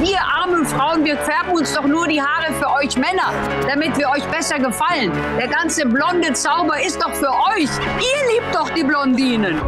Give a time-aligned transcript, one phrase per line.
[0.00, 3.32] wir armen Frauen, wir färben uns doch nur die Haare für euch Männer,
[3.68, 5.12] damit wir euch besser gefallen.
[5.38, 7.70] Der ganze blonde Zauber ist doch für euch.
[7.98, 9.60] Ihr liebt doch die Blondinen.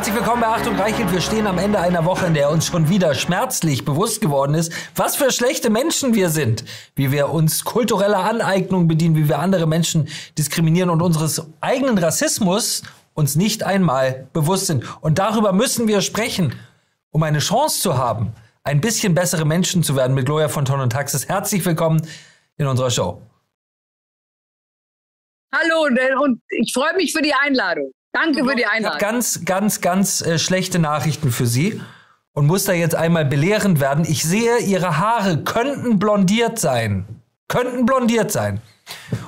[0.00, 1.12] Herzlich willkommen bei Achtung Reichelt.
[1.12, 4.72] Wir stehen am Ende einer Woche, in der uns schon wieder schmerzlich bewusst geworden ist,
[4.96, 6.64] was für schlechte Menschen wir sind,
[6.94, 10.08] wie wir uns kultureller Aneignung bedienen, wie wir andere Menschen
[10.38, 12.82] diskriminieren und unseres eigenen Rassismus
[13.12, 14.86] uns nicht einmal bewusst sind.
[15.02, 16.54] Und darüber müssen wir sprechen,
[17.10, 18.32] um eine Chance zu haben,
[18.64, 21.28] ein bisschen bessere Menschen zu werden mit Gloria von Ton und Taxis.
[21.28, 22.00] Herzlich willkommen
[22.56, 23.20] in unserer Show.
[25.54, 25.88] Hallo
[26.22, 27.92] und ich freue mich für die Einladung.
[28.12, 28.98] Danke für die Einladung.
[28.98, 31.80] Ich habe ganz, ganz, ganz äh, schlechte Nachrichten für Sie
[32.32, 34.04] und muss da jetzt einmal belehrend werden.
[34.04, 37.06] Ich sehe, Ihre Haare könnten blondiert sein.
[37.48, 38.60] Könnten blondiert sein.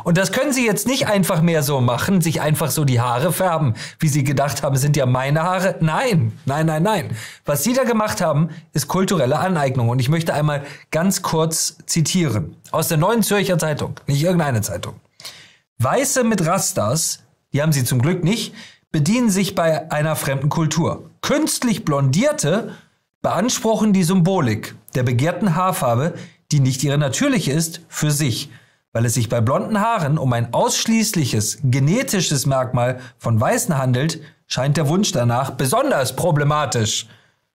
[0.04, 3.32] Und das können Sie jetzt nicht einfach mehr so machen, sich einfach so die Haare
[3.32, 5.76] färben, wie Sie gedacht haben, sind ja meine Haare.
[5.80, 7.16] Nein, nein, nein, nein.
[7.44, 9.88] Was Sie da gemacht haben, ist kulturelle Aneignung.
[9.88, 12.56] Und ich möchte einmal ganz kurz zitieren.
[12.72, 14.94] Aus der Neuen Zürcher Zeitung, nicht irgendeine Zeitung.
[15.78, 17.20] Weiße mit Rastas,
[17.52, 18.54] die haben Sie zum Glück nicht,
[18.90, 21.10] bedienen sich bei einer fremden Kultur.
[21.22, 22.74] Künstlich Blondierte
[23.22, 26.14] beanspruchen die Symbolik der begehrten Haarfarbe,
[26.50, 28.50] die nicht ihre natürliche ist, für sich,
[28.92, 34.76] weil es sich bei blonden Haaren um ein ausschließliches genetisches Merkmal von Weißen handelt, scheint
[34.76, 37.06] der Wunsch danach besonders problematisch.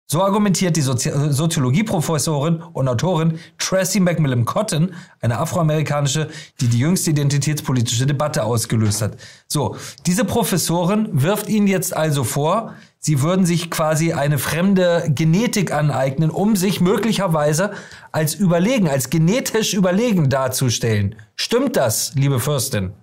[0.07, 6.29] So argumentiert die Sozi Soziologieprofessorin und Autorin Tracy Macmillan Cotton, eine Afroamerikanische,
[6.61, 9.17] die die jüngste identitätspolitische Debatte ausgelöst hat.
[9.49, 15.73] So, diese Professorin wirft Ihnen jetzt also vor, Sie würden sich quasi eine fremde Genetik
[15.73, 17.73] aneignen, um sich möglicherweise
[18.13, 21.15] als überlegen, als genetisch überlegen darzustellen.
[21.37, 22.95] Stimmt das, liebe Fürstin?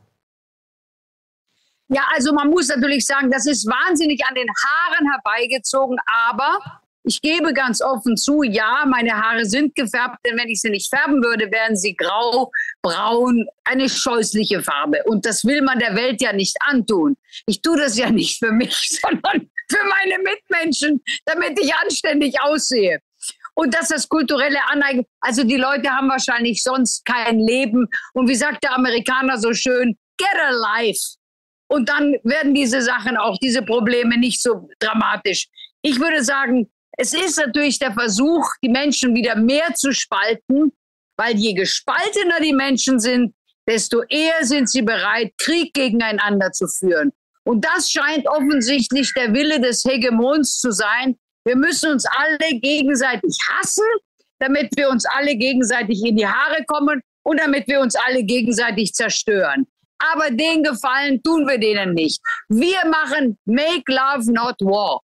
[1.90, 5.98] Ja, also man muss natürlich sagen, das ist wahnsinnig an den Haaren herbeigezogen,
[6.30, 10.70] aber ich gebe ganz offen zu, ja, meine Haare sind gefärbt, denn wenn ich sie
[10.70, 12.52] nicht färben würde, wären sie grau,
[12.82, 15.04] braun, eine scheußliche Farbe.
[15.06, 17.18] Und das will man der Welt ja nicht antun.
[17.48, 23.00] Ich tue das ja nicht für mich, sondern für meine Mitmenschen, damit ich anständig aussehe.
[23.54, 27.88] Und dass das kulturelle Aneignung, also die Leute haben wahrscheinlich sonst kein Leben.
[28.14, 31.16] Und wie sagt der Amerikaner so schön, get a life.
[31.68, 35.48] Und dann werden diese Sachen auch, diese Probleme nicht so dramatisch.
[35.82, 40.72] Ich würde sagen, es ist natürlich der Versuch, die Menschen wieder mehr zu spalten,
[41.18, 43.34] weil je gespaltener die Menschen sind,
[43.68, 47.12] desto eher sind sie bereit, Krieg gegeneinander zu führen.
[47.44, 51.18] Und das scheint offensichtlich der Wille des Hegemons zu sein.
[51.46, 53.86] Wir müssen uns alle gegenseitig hassen,
[54.40, 58.94] damit wir uns alle gegenseitig in die Haare kommen und damit wir uns alle gegenseitig
[58.94, 59.68] zerstören.
[60.00, 62.20] Aber den Gefallen tun wir denen nicht.
[62.50, 65.02] Wir machen Make Love Not War.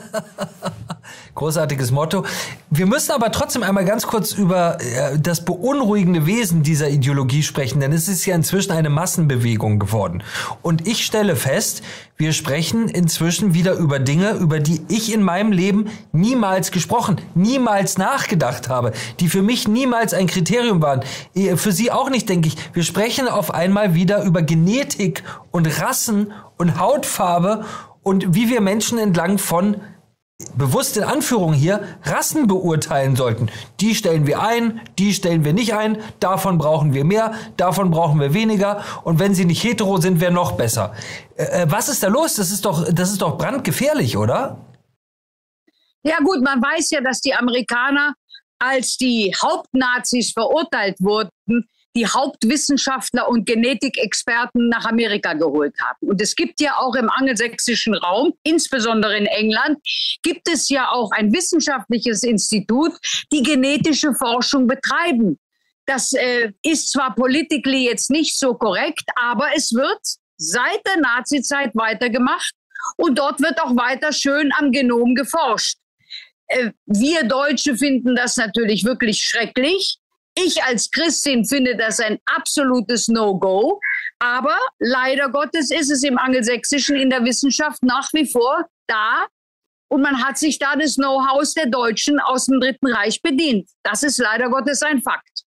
[1.34, 2.24] Großartiges Motto.
[2.70, 7.80] Wir müssen aber trotzdem einmal ganz kurz über äh, das beunruhigende Wesen dieser Ideologie sprechen,
[7.80, 10.22] denn es ist ja inzwischen eine Massenbewegung geworden.
[10.62, 11.82] Und ich stelle fest,
[12.16, 17.98] wir sprechen inzwischen wieder über Dinge, über die ich in meinem Leben niemals gesprochen, niemals
[17.98, 21.00] nachgedacht habe, die für mich niemals ein Kriterium waren.
[21.34, 22.56] Äh, für Sie auch nicht, denke ich.
[22.74, 27.64] Wir sprechen auf einmal wieder über Genetik und Rassen und Hautfarbe
[28.02, 29.80] und wie wir Menschen entlang von
[30.56, 33.50] bewusst in Anführung hier Rassen beurteilen sollten.
[33.80, 38.20] Die stellen wir ein, die stellen wir nicht ein, davon brauchen wir mehr, davon brauchen
[38.20, 40.94] wir weniger und wenn sie nicht hetero sind, wäre noch besser.
[41.36, 42.34] Äh, äh, was ist da los?
[42.34, 44.58] Das ist doch, das ist doch brandgefährlich, oder?
[46.02, 48.14] Ja gut, man weiß ja, dass die Amerikaner,
[48.58, 51.30] als die Hauptnazis verurteilt wurden,
[51.96, 56.08] die Hauptwissenschaftler und Genetikexperten nach Amerika geholt haben.
[56.08, 59.78] Und es gibt ja auch im angelsächsischen Raum, insbesondere in England,
[60.22, 62.92] gibt es ja auch ein wissenschaftliches Institut,
[63.32, 65.38] die genetische Forschung betreiben.
[65.86, 70.00] Das äh, ist zwar politically jetzt nicht so korrekt, aber es wird
[70.36, 72.54] seit der Nazizeit weitergemacht
[72.96, 75.76] und dort wird auch weiter schön am Genom geforscht.
[76.46, 79.96] Äh, wir Deutsche finden das natürlich wirklich schrecklich.
[80.34, 83.80] Ich als Christin finde das ein absolutes No-Go.
[84.18, 89.26] Aber leider Gottes ist es im Angelsächsischen in der Wissenschaft nach wie vor da.
[89.88, 93.68] Und man hat sich da des Know-hows der Deutschen aus dem Dritten Reich bedient.
[93.82, 95.42] Das ist leider Gottes ein Fakt.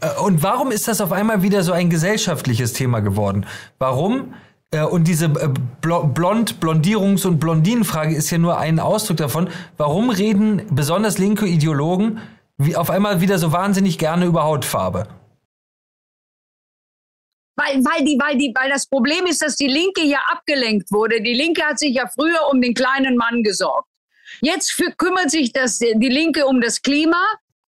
[0.00, 3.46] Äh, und warum ist das auf einmal wieder so ein gesellschaftliches Thema geworden?
[3.78, 4.34] Warum?
[4.70, 5.48] Äh, und diese äh,
[5.80, 9.48] Blond, Blondierungs- und Blondinenfrage ist ja nur ein Ausdruck davon.
[9.76, 12.20] Warum reden besonders linke Ideologen
[12.58, 15.08] wie auf einmal wieder so wahnsinnig gerne über Hautfarbe?
[17.56, 21.20] weil, weil, die, weil, die, weil das Problem ist, dass die Linke hier abgelenkt wurde.
[21.20, 23.88] Die Linke hat sich ja früher um den kleinen Mann gesorgt.
[24.40, 27.22] Jetzt für, kümmert sich das, die Linke um das Klima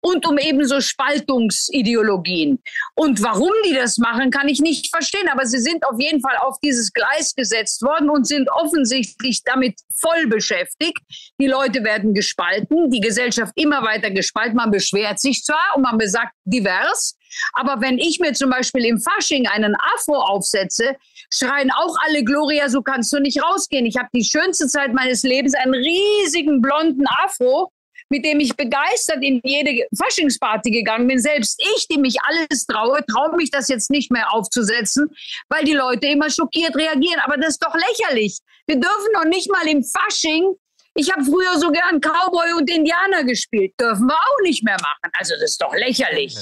[0.05, 2.61] und um ebenso Spaltungsideologien.
[2.93, 5.27] Und warum die das machen, kann ich nicht verstehen.
[5.31, 9.79] Aber sie sind auf jeden Fall auf dieses Gleis gesetzt worden und sind offensichtlich damit
[9.95, 10.99] voll beschäftigt.
[11.39, 14.57] Die Leute werden gespalten, die Gesellschaft immer weiter gespalten.
[14.57, 17.17] Man beschwert sich zwar und man besagt divers,
[17.53, 20.95] aber wenn ich mir zum Beispiel im Fasching einen Afro aufsetze,
[21.33, 23.85] schreien auch alle Gloria, so kannst du nicht rausgehen.
[23.85, 27.71] Ich habe die schönste Zeit meines Lebens, einen riesigen blonden Afro
[28.09, 31.19] mit dem ich begeistert in jede Faschingsparty gegangen bin.
[31.19, 35.09] Selbst ich, die mich alles traue, traue mich das jetzt nicht mehr aufzusetzen,
[35.49, 37.19] weil die Leute immer schockiert reagieren.
[37.23, 38.39] Aber das ist doch lächerlich.
[38.67, 40.55] Wir dürfen doch nicht mal im Fasching
[40.97, 43.73] ich habe früher so gern Cowboy und Indianer gespielt.
[43.79, 45.11] Dürfen wir auch nicht mehr machen.
[45.11, 46.37] Also das ist doch lächerlich.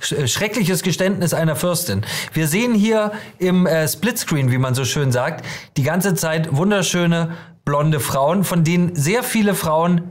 [0.00, 2.06] Schreckliches Geständnis einer Fürstin.
[2.32, 5.44] Wir sehen hier im äh, Splitscreen, wie man so schön sagt,
[5.76, 10.10] die ganze Zeit wunderschöne blonde Frauen, von denen sehr viele Frauen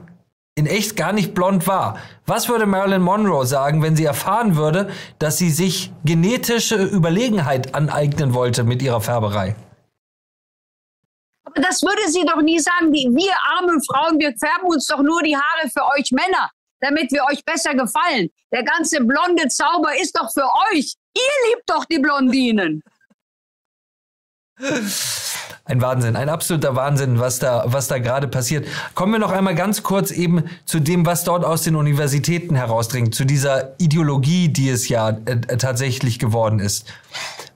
[0.56, 1.98] in echt gar nicht blond war.
[2.26, 8.34] Was würde Marilyn Monroe sagen, wenn sie erfahren würde, dass sie sich genetische Überlegenheit aneignen
[8.34, 9.56] wollte mit ihrer Färberei?
[11.46, 12.92] Aber das würde sie doch nie sagen.
[12.92, 16.50] Die, wir armen Frauen, wir färben uns doch nur die Haare für euch Männer,
[16.82, 18.30] damit wir euch besser gefallen.
[18.52, 20.96] Der ganze blonde Zauber ist doch für euch.
[21.16, 22.82] Ihr liebt doch die Blondinen.
[25.68, 28.68] Ein Wahnsinn, ein absoluter Wahnsinn, was da, was da gerade passiert.
[28.94, 33.16] Kommen wir noch einmal ganz kurz eben zu dem, was dort aus den Universitäten herausdringt,
[33.16, 36.86] zu dieser Ideologie, die es ja äh, tatsächlich geworden ist.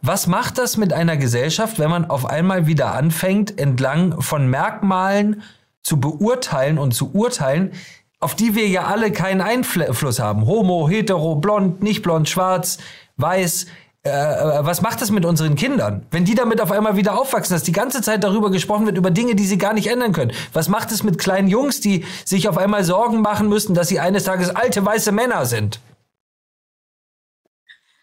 [0.01, 5.43] Was macht das mit einer Gesellschaft, wenn man auf einmal wieder anfängt, entlang von Merkmalen
[5.83, 7.73] zu beurteilen und zu urteilen,
[8.19, 10.47] auf die wir ja alle keinen Einfluss haben?
[10.47, 12.79] Homo, hetero, blond, nicht blond, schwarz,
[13.17, 13.67] weiß
[14.05, 16.05] äh, äh, was macht das mit unseren Kindern?
[16.11, 19.11] Wenn die damit auf einmal wieder aufwachsen, dass die ganze Zeit darüber gesprochen wird, über
[19.11, 20.31] Dinge, die sie gar nicht ändern können.
[20.53, 23.99] Was macht es mit kleinen Jungs, die sich auf einmal Sorgen machen müssen, dass sie
[23.99, 25.81] eines Tages alte weiße Männer sind?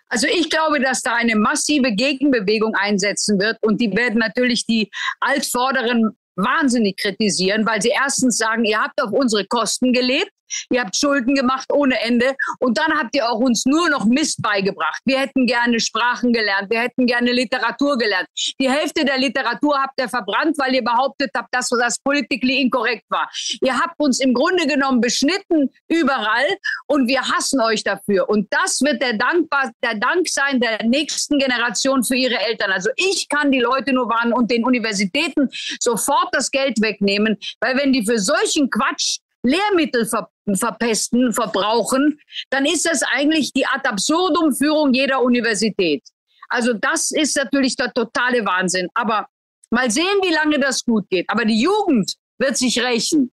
[0.09, 4.91] Also ich glaube, dass da eine massive Gegenbewegung einsetzen wird und die werden natürlich die
[5.21, 10.31] Altvorderen wahnsinnig kritisieren, weil sie erstens sagen, ihr habt auf unsere Kosten gelebt
[10.71, 14.41] Ihr habt Schulden gemacht ohne Ende und dann habt ihr auch uns nur noch Mist
[14.43, 15.01] beigebracht.
[15.05, 18.29] Wir hätten gerne Sprachen gelernt, wir hätten gerne Literatur gelernt.
[18.61, 23.05] Die Hälfte der Literatur habt ihr verbrannt, weil ihr behauptet habt, dass das politically inkorrekt
[23.09, 23.29] war.
[23.61, 26.47] Ihr habt uns im Grunde genommen beschnitten überall
[26.87, 28.29] und wir hassen euch dafür.
[28.29, 32.71] Und das wird der, Dankbar, der Dank sein der nächsten Generation für ihre Eltern.
[32.71, 35.49] Also ich kann die Leute nur warnen und den Universitäten
[35.81, 42.21] sofort das Geld wegnehmen, weil wenn die für solchen Quatsch Lehrmittel ver verpesten, verbrauchen,
[42.51, 46.05] dann ist das eigentlich die ad absurdum Führung jeder Universität.
[46.49, 48.89] Also das ist natürlich der totale Wahnsinn.
[48.95, 49.27] Aber
[49.71, 51.29] mal sehen, wie lange das gut geht.
[51.29, 53.33] Aber die Jugend wird sich rächen.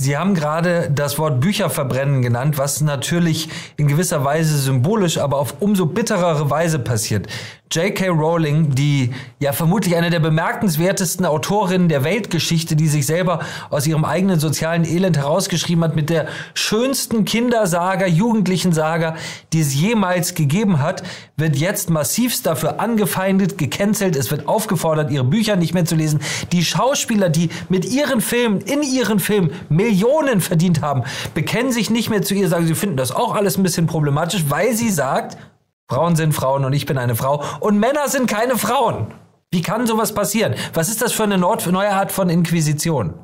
[0.00, 5.38] Sie haben gerade das Wort Bücher verbrennen genannt, was natürlich in gewisser Weise symbolisch, aber
[5.38, 7.26] auf umso bitterere Weise passiert.
[7.70, 8.08] J.K.
[8.08, 14.06] Rowling, die ja vermutlich eine der bemerkenswertesten Autorinnen der Weltgeschichte, die sich selber aus ihrem
[14.06, 19.16] eigenen sozialen Elend herausgeschrieben hat, mit der schönsten Kindersaga, jugendlichen Saga,
[19.52, 21.02] die es jemals gegeben hat,
[21.36, 24.16] wird jetzt massivst dafür angefeindet, gecancelt.
[24.16, 26.20] Es wird aufgefordert, ihre Bücher nicht mehr zu lesen.
[26.52, 31.02] Die Schauspieler, die mit ihren Filmen, in ihren Filmen Millionen verdient haben,
[31.34, 34.44] bekennen sich nicht mehr zu ihr, sagen, sie finden das auch alles ein bisschen problematisch,
[34.48, 35.36] weil sie sagt,
[35.90, 39.14] Frauen sind Frauen und ich bin eine Frau und Männer sind keine Frauen.
[39.50, 40.54] Wie kann sowas passieren?
[40.74, 43.14] Was ist das für eine neue Art von Inquisition?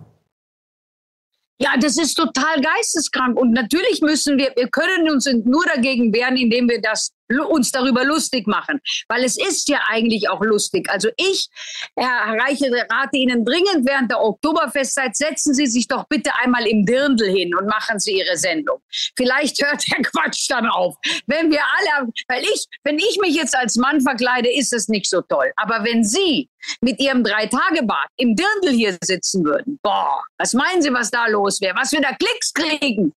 [1.58, 3.38] Ja, das ist total geisteskrank.
[3.38, 8.04] Und natürlich müssen wir, wir können uns nur dagegen wehren, indem wir das uns darüber
[8.04, 10.88] lustig machen, weil es ist ja eigentlich auch lustig.
[10.90, 11.48] Also ich,
[11.96, 16.84] Herr Reiche, rate Ihnen dringend während der Oktoberfestzeit, setzen Sie sich doch bitte einmal im
[16.84, 18.80] Dirndl hin und machen Sie Ihre Sendung.
[19.16, 20.96] Vielleicht hört der Quatsch dann auf.
[21.26, 25.08] Wenn wir alle, weil ich, wenn ich mich jetzt als Mann verkleide, ist es nicht
[25.08, 25.52] so toll.
[25.56, 26.48] Aber wenn Sie
[26.80, 31.60] mit Ihrem Drei-Tage-Bad im Dirndl hier sitzen würden, boah, was meinen Sie, was da los
[31.60, 31.76] wäre?
[31.76, 33.12] Was wir da Klicks kriegen?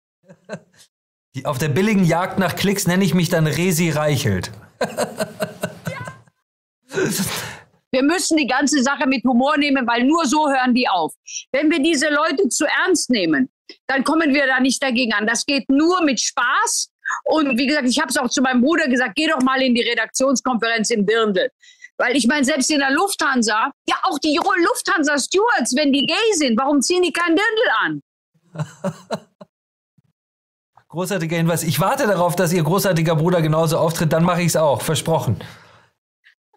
[1.44, 4.52] Auf der billigen Jagd nach Klicks nenne ich mich dann Resi Reichelt.
[7.92, 11.14] Wir müssen die ganze Sache mit Humor nehmen, weil nur so hören die auf.
[11.54, 13.50] Wenn wir diese Leute zu ernst nehmen,
[13.88, 15.26] dann kommen wir da nicht dagegen an.
[15.26, 16.90] Das geht nur mit Spaß.
[17.24, 19.76] Und wie gesagt, ich habe es auch zu meinem Bruder gesagt, geh doch mal in
[19.76, 21.50] die Redaktionskonferenz im Dirndl.
[21.98, 26.60] Weil ich meine, selbst in der Lufthansa, ja auch die Lufthansa-Stewards, wenn die gay sind,
[26.60, 28.02] warum ziehen die kein Dirndl an?
[30.96, 31.64] Großartiger Hinweis.
[31.64, 34.82] Ich warte darauf, dass Ihr großartiger Bruder genauso auftritt, dann mache ich es auch.
[34.82, 35.36] Versprochen.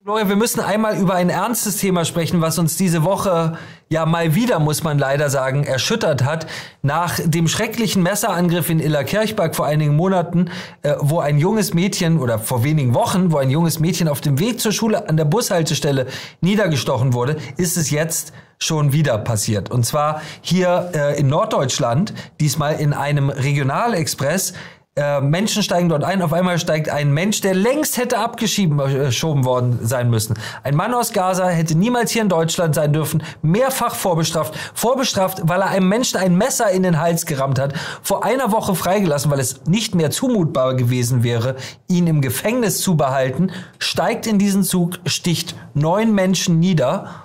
[0.05, 4.37] Gloria, wir müssen einmal über ein ernstes Thema sprechen, was uns diese Woche ja mal
[4.37, 6.47] wieder, muss man leider sagen, erschüttert hat.
[6.83, 10.53] Nach dem schrecklichen Messerangriff in Illerkirchberg vor einigen Monaten,
[10.83, 14.39] äh, wo ein junges Mädchen oder vor wenigen Wochen, wo ein junges Mädchen auf dem
[14.39, 16.07] Weg zur Schule an der Bushaltestelle
[16.43, 19.71] niedergestochen wurde, ist es jetzt schon wieder passiert.
[19.71, 24.55] Und zwar hier äh, in Norddeutschland, diesmal in einem Regionalexpress
[24.99, 26.23] äh, Menschen steigen dort ein.
[26.23, 30.35] Auf einmal steigt ein Mensch, der längst hätte abgeschoben äh, worden sein müssen.
[30.65, 33.23] Ein Mann aus Gaza hätte niemals hier in Deutschland sein dürfen.
[33.41, 34.55] Mehrfach vorbestraft.
[34.75, 37.75] Vorbestraft, weil er einem Menschen ein Messer in den Hals gerammt hat.
[38.03, 41.55] Vor einer Woche freigelassen, weil es nicht mehr zumutbar gewesen wäre,
[41.87, 43.53] ihn im Gefängnis zu behalten.
[43.79, 47.23] Steigt in diesen Zug, sticht neun Menschen nieder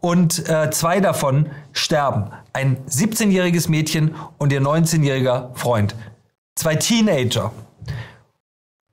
[0.00, 2.30] und äh, zwei davon sterben.
[2.52, 5.94] Ein 17-jähriges Mädchen und ihr 19-jähriger Freund.
[6.56, 7.52] Zwei Teenager.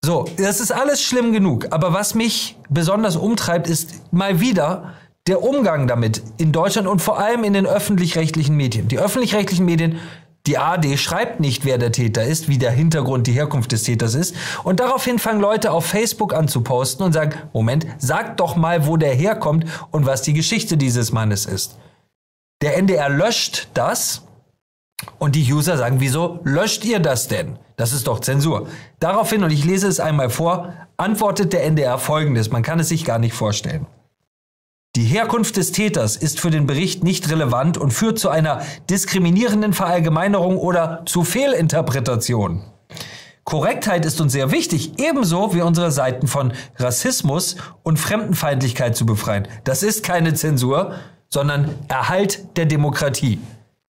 [0.04, 1.68] So, das ist alles schlimm genug.
[1.72, 4.94] Aber was mich besonders umtreibt, ist mal wieder
[5.28, 8.88] der Umgang damit in Deutschland und vor allem in den öffentlich-rechtlichen Medien.
[8.88, 10.00] Die öffentlich-rechtlichen Medien,
[10.48, 14.14] die AD schreibt nicht, wer der Täter ist, wie der Hintergrund, die Herkunft des Täters
[14.14, 14.36] ist.
[14.64, 18.86] Und daraufhin fangen Leute auf Facebook an zu posten und sagen, Moment, sag doch mal,
[18.86, 21.78] wo der herkommt und was die Geschichte dieses Mannes ist.
[22.62, 24.24] Der NDR löscht das
[25.20, 27.58] und die User sagen, wieso löscht ihr das denn?
[27.76, 28.68] Das ist doch Zensur.
[29.00, 33.04] Daraufhin, und ich lese es einmal vor, antwortet der NDR folgendes, man kann es sich
[33.04, 33.88] gar nicht vorstellen.
[34.96, 39.74] Die Herkunft des Täters ist für den Bericht nicht relevant und führt zu einer diskriminierenden
[39.74, 42.64] Verallgemeinerung oder zu Fehlinterpretation.
[43.44, 49.50] Korrektheit ist uns sehr wichtig, ebenso wie unsere Seiten von Rassismus und Fremdenfeindlichkeit zu befreien.
[49.66, 50.96] Das ist keine Zensur,
[51.28, 53.40] sondern Erhalt der Demokratie.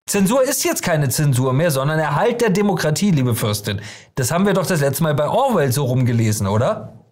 [0.09, 3.83] Zensur ist jetzt keine Zensur mehr, sondern Erhalt der Demokratie, liebe Fürstin.
[4.15, 7.06] Das haben wir doch das letzte Mal bei Orwell so rumgelesen, oder?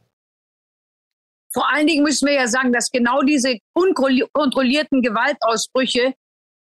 [1.54, 6.12] Vor allen Dingen müssen wir ja sagen, dass genau diese unkontrollierten Gewaltausbrüche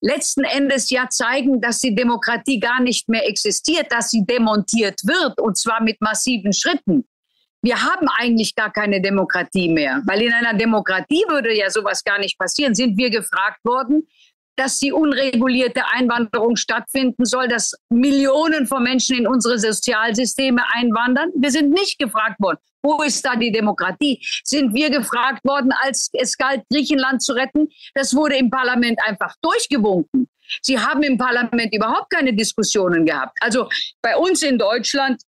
[0.01, 5.39] letzten Endes ja zeigen, dass die Demokratie gar nicht mehr existiert, dass sie demontiert wird
[5.39, 7.07] und zwar mit massiven Schritten.
[7.61, 12.17] Wir haben eigentlich gar keine Demokratie mehr, weil in einer Demokratie würde ja sowas gar
[12.17, 12.73] nicht passieren.
[12.73, 14.07] Sind wir gefragt worden,
[14.55, 21.29] dass die unregulierte Einwanderung stattfinden soll, dass Millionen von Menschen in unsere Sozialsysteme einwandern.
[21.36, 22.60] Wir sind nicht gefragt worden.
[22.84, 24.20] Wo ist da die Demokratie?
[24.43, 27.70] Sind wir gefragt worden, als es galt, Griechenland zu retten?
[27.93, 30.27] Das wurde im Parlament einfach durchgewunken.
[30.62, 33.38] Sie haben im Parlament überhaupt keine Diskussionen gehabt.
[33.41, 33.70] Also
[34.01, 35.22] bei uns in Deutschland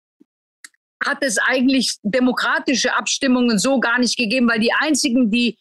[1.06, 5.58] hat es eigentlich demokratische Abstimmungen so gar nicht gegeben, weil die einzigen, die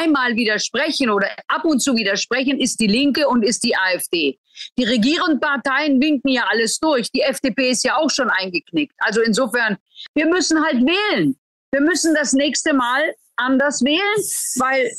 [0.00, 4.38] einmal widersprechen oder ab und zu widersprechen, ist die Linke und ist die AfD.
[4.78, 7.10] Die regierenden Parteien winken ja alles durch.
[7.10, 8.94] Die FDP ist ja auch schon eingeknickt.
[8.98, 9.78] Also insofern,
[10.14, 11.36] wir müssen halt wählen.
[11.72, 14.24] Wir müssen das nächste Mal anders wählen,
[14.56, 14.90] weil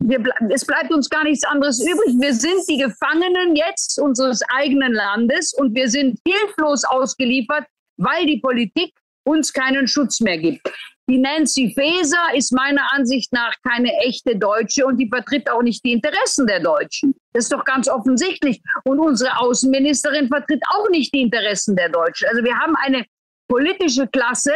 [0.00, 2.14] wir, es bleibt uns gar nichts anderes übrig.
[2.20, 8.40] Wir sind die Gefangenen jetzt unseres eigenen Landes und wir sind hilflos ausgeliefert, weil die
[8.40, 8.92] Politik
[9.24, 10.68] uns keinen Schutz mehr gibt.
[11.08, 15.84] Die Nancy Faeser ist meiner Ansicht nach keine echte Deutsche und die vertritt auch nicht
[15.84, 17.14] die Interessen der Deutschen.
[17.32, 18.60] Das ist doch ganz offensichtlich.
[18.84, 22.28] Und unsere Außenministerin vertritt auch nicht die Interessen der Deutschen.
[22.28, 23.04] Also wir haben eine
[23.46, 24.52] politische Klasse,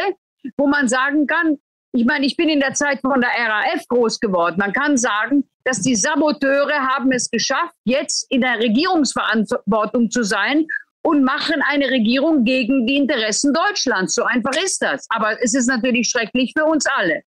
[0.57, 1.57] wo man sagen kann,
[1.93, 4.55] ich meine, ich bin in der Zeit von der RAF groß geworden.
[4.57, 10.65] Man kann sagen, dass die Saboteure haben es geschafft, jetzt in der Regierungsverantwortung zu sein
[11.03, 14.15] und machen eine Regierung gegen die Interessen Deutschlands.
[14.15, 15.05] So einfach ist das.
[15.09, 17.23] Aber es ist natürlich schrecklich für uns alle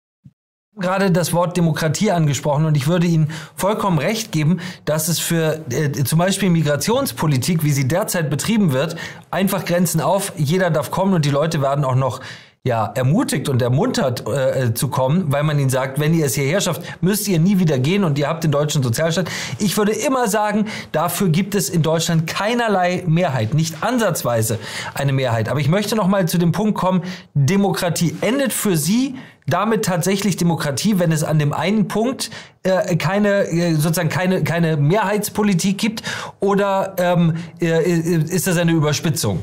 [0.77, 5.65] gerade das Wort Demokratie angesprochen und ich würde Ihnen vollkommen recht geben, dass es für
[5.71, 8.97] äh, zum Beispiel Migrationspolitik, wie sie derzeit betrieben wird,
[9.31, 12.21] einfach Grenzen auf, jeder darf kommen und die Leute werden auch noch
[12.67, 16.63] ja, ermutigt und ermuntert äh, zu kommen, weil man ihnen sagt, wenn ihr es hierher
[16.63, 19.29] schafft, müsst ihr nie wieder gehen und ihr habt den deutschen Sozialstaat.
[19.59, 24.59] Ich würde immer sagen, dafür gibt es in Deutschland keinerlei Mehrheit, nicht ansatzweise
[24.95, 25.51] eine Mehrheit.
[25.51, 27.03] Aber ich möchte noch mal zu dem Punkt kommen,
[27.35, 29.15] Demokratie endet für Sie
[29.47, 32.31] damit tatsächlich Demokratie, wenn es an dem einen Punkt
[32.63, 36.03] äh, keine äh, sozusagen keine keine Mehrheitspolitik gibt
[36.41, 39.43] oder ähm, äh, ist das eine Überspitzung?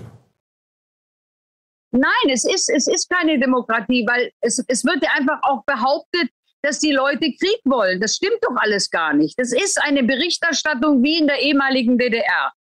[1.92, 6.30] Nein, es ist, es ist keine Demokratie, weil es, es wird ja einfach auch behauptet,
[6.62, 8.00] dass die Leute Krieg wollen.
[8.00, 9.38] Das stimmt doch alles gar nicht.
[9.40, 12.54] Das ist eine Berichterstattung wie in der ehemaligen DDR.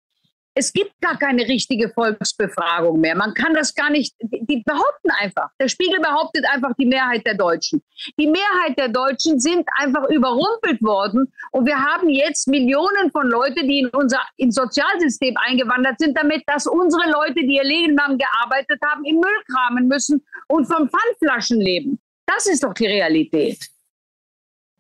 [0.53, 3.15] Es gibt gar keine richtige Volksbefragung mehr.
[3.15, 5.49] Man kann das gar nicht, die behaupten einfach.
[5.59, 7.81] Der Spiegel behauptet einfach die Mehrheit der Deutschen.
[8.19, 13.67] Die Mehrheit der Deutschen sind einfach überrumpelt worden und wir haben jetzt Millionen von Leuten,
[13.67, 18.17] die in unser ins Sozialsystem eingewandert sind, damit dass unsere Leute, die ihr Leben lang
[18.17, 21.99] gearbeitet haben, im Müll kramen müssen und von Pfandflaschen leben.
[22.25, 23.59] Das ist doch die Realität.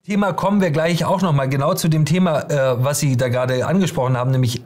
[0.03, 3.29] Thema kommen wir gleich auch noch mal genau zu dem Thema, äh, was Sie da
[3.29, 4.63] gerade angesprochen haben, nämlich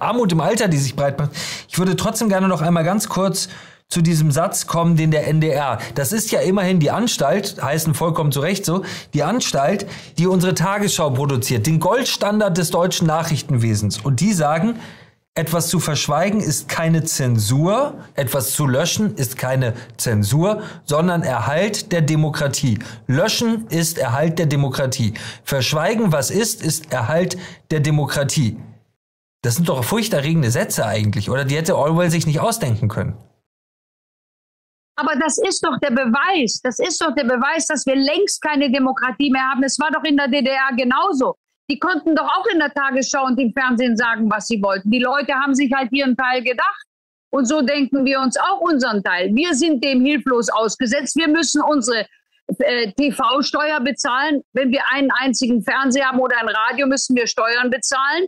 [0.00, 1.30] Armut im Alter, die sich breit macht.
[1.68, 3.48] Ich würde trotzdem gerne noch einmal ganz kurz
[3.88, 5.78] zu diesem Satz kommen, den der NDR.
[5.94, 8.82] Das ist ja immerhin die Anstalt, heißen vollkommen zu Recht so,
[9.14, 9.86] die Anstalt,
[10.18, 13.98] die unsere Tagesschau produziert, den Goldstandard des deutschen Nachrichtenwesens.
[13.98, 14.80] Und die sagen,
[15.36, 22.00] etwas zu verschweigen ist keine Zensur, etwas zu löschen ist keine Zensur, sondern Erhalt der
[22.00, 22.78] Demokratie.
[23.06, 25.12] Löschen ist Erhalt der Demokratie.
[25.44, 27.36] Verschweigen, was ist, ist Erhalt
[27.70, 28.56] der Demokratie.
[29.46, 31.44] Das sind doch furchterregende Sätze eigentlich, oder?
[31.44, 33.16] Die hätte Orwell sich nicht ausdenken können.
[34.96, 36.60] Aber das ist doch der Beweis.
[36.64, 39.62] Das ist doch der Beweis, dass wir längst keine Demokratie mehr haben.
[39.62, 41.36] Es war doch in der DDR genauso.
[41.70, 44.90] Die konnten doch auch in der Tagesschau und im Fernsehen sagen, was sie wollten.
[44.90, 46.84] Die Leute haben sich halt ihren Teil gedacht.
[47.30, 49.32] Und so denken wir uns auch unseren Teil.
[49.32, 51.14] Wir sind dem hilflos ausgesetzt.
[51.14, 52.04] Wir müssen unsere
[52.58, 54.42] äh, TV-Steuer bezahlen.
[54.54, 58.26] Wenn wir einen einzigen Fernseher haben oder ein Radio, müssen wir Steuern bezahlen.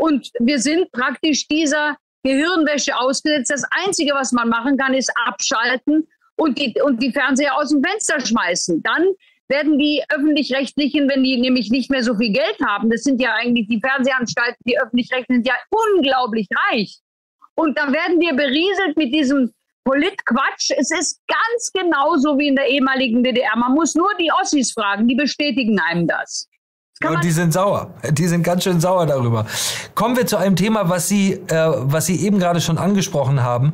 [0.00, 3.50] Und wir sind praktisch dieser Gehirnwäsche ausgesetzt.
[3.50, 7.82] Das Einzige, was man machen kann, ist abschalten und die, und die Fernseher aus dem
[7.84, 8.82] Fenster schmeißen.
[8.82, 9.08] Dann
[9.48, 13.34] werden die öffentlich-rechtlichen, wenn die nämlich nicht mehr so viel Geld haben, das sind ja
[13.34, 16.98] eigentlich die Fernsehanstalten, die öffentlich-rechtlichen ja unglaublich reich.
[17.54, 19.52] Und dann werden wir berieselt mit diesem
[19.84, 20.70] Politquatsch.
[20.78, 23.56] Es ist ganz genauso wie in der ehemaligen DDR.
[23.56, 26.48] Man muss nur die Ossis fragen, die bestätigen einem das.
[27.06, 27.94] Und die sind sauer.
[28.10, 29.46] Die sind ganz schön sauer darüber.
[29.94, 33.72] Kommen wir zu einem Thema, was Sie, äh, was Sie eben gerade schon angesprochen haben.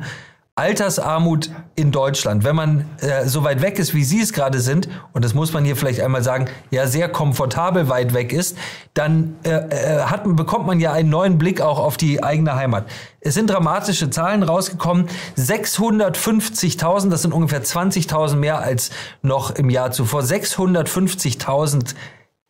[0.55, 2.43] Altersarmut in Deutschland.
[2.45, 5.53] Wenn man äh, so weit weg ist, wie Sie es gerade sind, und das muss
[5.53, 8.57] man hier vielleicht einmal sagen, ja sehr komfortabel weit weg ist,
[8.95, 12.87] dann äh, äh, hat, bekommt man ja einen neuen Blick auch auf die eigene Heimat.
[13.19, 15.09] Es sind dramatische Zahlen rausgekommen.
[15.37, 18.89] 650.000, das sind ungefähr 20.000 mehr als
[19.21, 20.21] noch im Jahr zuvor.
[20.21, 21.93] 650.000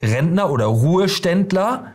[0.03, 1.93] Rentner oder Ruheständler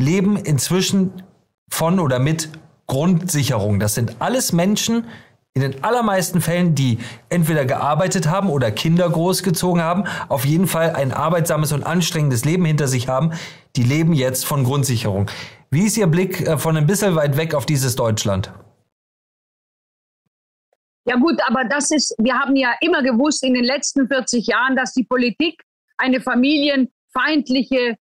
[0.00, 1.22] leben inzwischen
[1.70, 2.50] von oder mit
[2.86, 3.80] Grundsicherung.
[3.80, 5.06] Das sind alles Menschen,
[5.54, 10.94] in den allermeisten Fällen, die entweder gearbeitet haben oder Kinder großgezogen haben, auf jeden Fall
[10.94, 13.32] ein arbeitsames und anstrengendes Leben hinter sich haben,
[13.76, 15.30] die leben jetzt von Grundsicherung.
[15.70, 18.52] Wie ist Ihr Blick äh, von ein bisschen weit weg auf dieses Deutschland?
[21.04, 24.76] Ja gut, aber das ist, wir haben ja immer gewusst in den letzten 40 Jahren,
[24.76, 25.62] dass die Politik
[25.98, 27.96] eine Familien, feindliche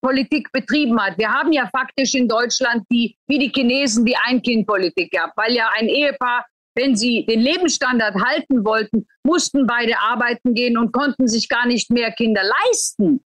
[0.00, 1.18] Politik betrieben hat.
[1.18, 5.70] Wir haben ja faktisch in Deutschland die, wie die Chinesen, die Ein-Kind-Politik gehabt, weil ja
[5.76, 6.44] ein Ehepaar,
[6.74, 11.90] wenn sie den Lebensstandard halten wollten, mussten beide arbeiten gehen und konnten sich gar nicht
[11.90, 13.24] mehr Kinder leisten.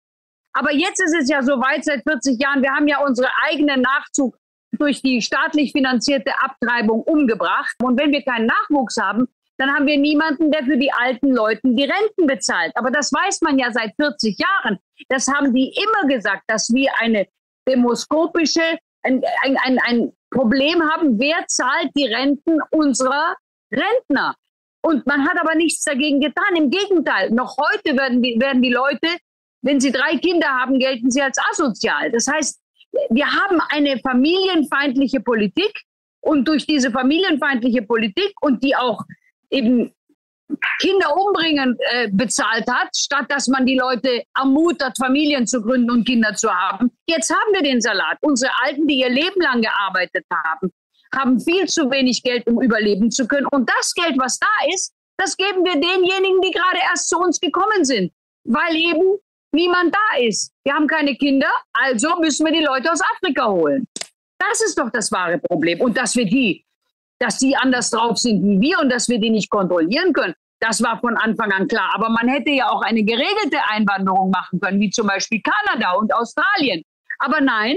[0.53, 2.63] Aber jetzt ist es ja so weit seit 40 Jahren.
[2.63, 4.39] Wir haben ja unsere eigenen Nachzug
[4.79, 7.75] durch die staatlich finanzierte Abtreibung umgebracht.
[7.83, 11.61] Und wenn wir keinen Nachwuchs haben, dann haben wir niemanden, der für die alten Leute
[11.65, 12.73] die Renten bezahlt.
[12.77, 14.79] Aber das weiß man ja seit 40 Jahren.
[15.09, 17.27] Das haben die immer gesagt, dass wir eine
[17.69, 23.37] demoskopische, ein, ein, ein, Problem haben, wer zahlt die Renten unserer
[23.73, 24.35] Rentner.
[24.83, 26.57] Und man hat aber nichts dagegen getan.
[26.57, 29.07] Im Gegenteil, noch heute werden die, werden die Leute,
[29.63, 32.11] wenn sie drei Kinder haben, gelten sie als asozial.
[32.11, 32.61] Das heißt,
[33.11, 35.83] wir haben eine familienfeindliche Politik
[36.21, 39.05] und durch diese familienfeindliche Politik und die auch
[39.51, 39.95] eben
[40.81, 46.07] Kinder umbringen äh, bezahlt hat, statt dass man die Leute ermutigt, Familien zu gründen und
[46.07, 46.91] Kinder zu haben.
[47.09, 48.19] Jetzt haben wir den Salat.
[48.21, 50.71] Unsere Alten, die ihr Leben lang gearbeitet haben,
[51.15, 53.47] haben viel zu wenig Geld, um überleben zu können.
[53.53, 57.41] Und das Geld, was da ist, das geben wir denjenigen, die gerade erst zu uns
[57.41, 58.13] gekommen sind,
[58.45, 59.19] weil eben
[59.53, 60.53] niemand da ist.
[60.65, 63.87] Wir haben keine Kinder, also müssen wir die Leute aus Afrika holen.
[64.39, 65.81] Das ist doch das wahre Problem.
[65.81, 66.65] Und dass wir die
[67.19, 70.35] dass die anders drauf sind wie wir und dass wir die nicht kontrollieren können.
[70.61, 71.91] Das war von Anfang an klar.
[71.95, 76.15] Aber man hätte ja auch eine geregelte Einwanderung machen können, wie zum Beispiel Kanada und
[76.15, 76.83] Australien.
[77.19, 77.77] Aber nein,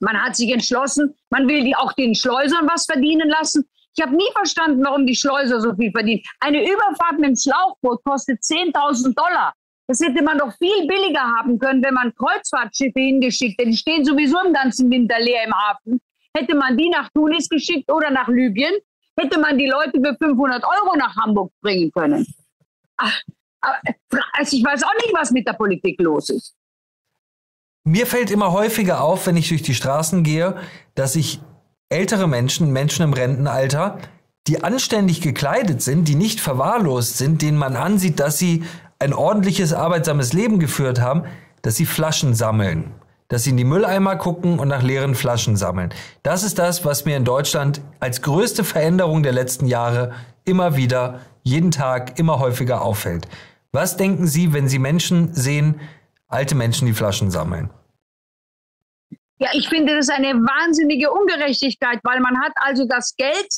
[0.00, 3.64] man hat sich entschlossen, man will die auch den Schleusern was verdienen lassen.
[3.96, 6.22] Ich habe nie verstanden, warum die Schleuser so viel verdienen.
[6.40, 9.54] Eine Überfahrt mit dem Schlauchboot kostet 10.000 Dollar.
[9.88, 13.70] Das hätte man doch viel billiger haben können, wenn man Kreuzfahrtschiffe hingeschickt hätte.
[13.70, 16.00] Die stehen sowieso im ganzen Winter leer im Hafen.
[16.36, 18.74] Hätte man die nach Tunis geschickt oder nach Libyen,
[19.18, 22.26] hätte man die Leute für 500 Euro nach Hamburg bringen können.
[22.98, 23.22] Ach,
[24.34, 26.54] also ich weiß auch nicht, was mit der Politik los ist.
[27.84, 30.60] Mir fällt immer häufiger auf, wenn ich durch die Straßen gehe,
[30.94, 31.40] dass ich
[31.88, 33.98] ältere Menschen, Menschen im Rentenalter,
[34.46, 38.64] die anständig gekleidet sind, die nicht verwahrlost sind, denen man ansieht, dass sie
[38.98, 41.24] ein ordentliches, arbeitsames Leben geführt haben,
[41.62, 42.92] dass sie Flaschen sammeln.
[43.28, 45.92] Dass sie in die Mülleimer gucken und nach leeren Flaschen sammeln.
[46.22, 51.20] Das ist das, was mir in Deutschland als größte Veränderung der letzten Jahre immer wieder,
[51.42, 53.26] jeden Tag, immer häufiger auffällt.
[53.72, 55.80] Was denken Sie, wenn Sie Menschen sehen,
[56.28, 57.70] alte Menschen, die Flaschen sammeln?
[59.38, 63.48] Ja, ich finde das eine wahnsinnige Ungerechtigkeit, weil man hat also das Geld,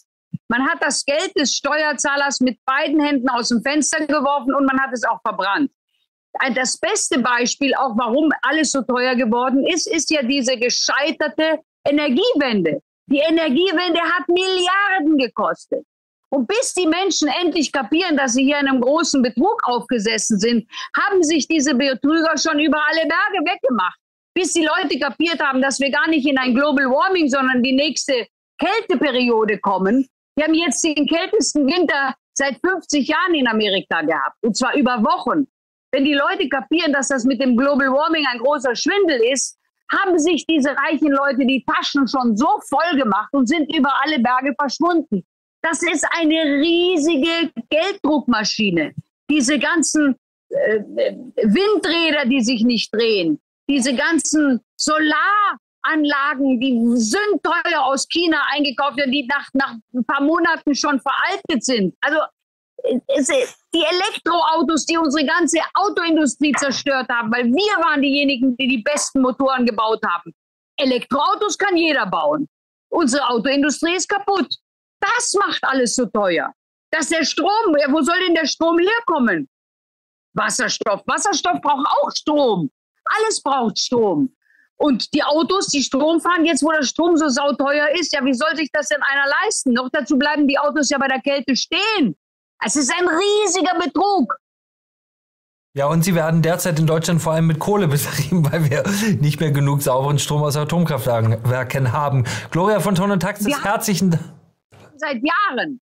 [0.48, 4.80] man hat das Geld des Steuerzahlers mit beiden Händen aus dem Fenster geworfen und man
[4.80, 5.70] hat es auch verbrannt.
[6.54, 12.80] Das beste Beispiel, auch warum alles so teuer geworden ist, ist ja diese gescheiterte Energiewende.
[13.06, 15.84] Die Energiewende hat Milliarden gekostet.
[16.30, 20.70] Und bis die Menschen endlich kapieren, dass sie hier in einem großen Betrug aufgesessen sind,
[20.94, 23.98] haben sich diese Betrüger schon über alle Berge weggemacht.
[24.34, 27.72] Bis die Leute kapiert haben, dass wir gar nicht in ein Global Warming, sondern die
[27.72, 28.26] nächste
[28.58, 30.06] Kälteperiode kommen.
[30.36, 34.36] Wir haben jetzt den kältesten Winter seit 50 Jahren in Amerika gehabt.
[34.42, 35.48] Und zwar über Wochen.
[35.90, 39.56] Wenn die Leute kapieren, dass das mit dem Global Warming ein großer Schwindel ist,
[39.90, 44.18] haben sich diese reichen Leute die Taschen schon so voll gemacht und sind über alle
[44.18, 45.24] Berge verschwunden.
[45.62, 48.94] Das ist eine riesige Gelddruckmaschine.
[49.30, 50.14] Diese ganzen
[50.50, 50.80] äh,
[51.42, 59.26] Windräder, die sich nicht drehen, diese ganzen Solaranlagen, die sind teuer aus China eingekauft, die
[59.26, 61.94] nach, nach ein paar Monaten schon veraltet sind.
[62.00, 62.18] Also
[62.84, 69.20] die Elektroautos, die unsere ganze Autoindustrie zerstört haben, weil wir waren diejenigen, die die besten
[69.20, 70.32] Motoren gebaut haben.
[70.76, 72.48] Elektroautos kann jeder bauen.
[72.90, 74.48] Unsere Autoindustrie ist kaputt.
[75.00, 76.52] Das macht alles so teuer.
[76.90, 79.48] Dass der Strom, wo soll denn der Strom herkommen?
[80.34, 81.02] Wasserstoff.
[81.06, 82.70] Wasserstoff braucht auch Strom.
[83.04, 84.34] Alles braucht Strom.
[84.76, 88.32] Und die Autos, die Strom fahren, jetzt wo der Strom so sauteuer ist, ja, wie
[88.32, 89.72] soll sich das denn einer leisten?
[89.72, 92.16] Noch dazu bleiben die Autos ja bei der Kälte stehen.
[92.64, 94.38] Es ist ein riesiger Betrug.
[95.74, 98.84] Ja, und sie werden derzeit in Deutschland vor allem mit Kohle betrieben, weil wir
[99.20, 102.24] nicht mehr genug sauberen Strom aus Atomkraftwerken haben.
[102.50, 104.24] Gloria von Ton und Taxis, herzlichen Dank.
[104.96, 105.80] Seit Jahren.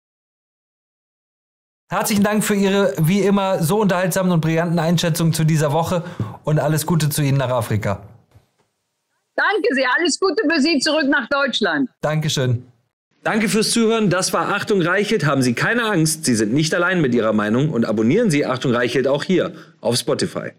[1.90, 6.04] Herzlichen Dank für Ihre wie immer so unterhaltsamen und brillanten Einschätzungen zu dieser Woche
[6.44, 8.02] und alles Gute zu Ihnen nach Afrika.
[9.36, 11.90] Danke sehr, alles Gute für Sie zurück nach Deutschland.
[12.02, 12.70] Dankeschön.
[13.26, 14.12] Danke fürs Zuhören.
[14.12, 15.26] Das war Achtung Reichelt.
[15.26, 18.72] Haben Sie keine Angst, Sie sind nicht allein mit Ihrer Meinung und abonnieren Sie Achtung
[18.72, 20.52] Reichelt auch hier auf Spotify.